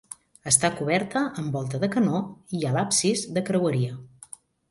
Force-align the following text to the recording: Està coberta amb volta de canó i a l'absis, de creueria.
Està 0.51 0.69
coberta 0.77 1.21
amb 1.41 1.57
volta 1.57 1.81
de 1.83 1.89
canó 1.97 2.21
i 2.59 2.63
a 2.69 2.73
l'absis, 2.77 3.23
de 3.39 3.47
creueria. 3.51 3.93